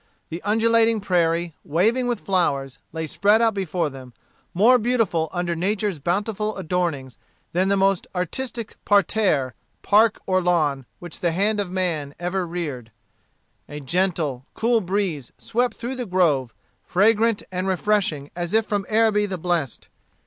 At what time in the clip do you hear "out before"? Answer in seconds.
3.39-3.87